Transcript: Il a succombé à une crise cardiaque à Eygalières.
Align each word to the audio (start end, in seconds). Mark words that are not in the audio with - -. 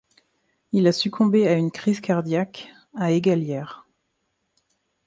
Il 0.71 0.87
a 0.87 0.93
succombé 0.93 1.47
à 1.47 1.53
une 1.53 1.69
crise 1.69 2.01
cardiaque 2.01 2.73
à 2.95 3.11
Eygalières. 3.11 3.85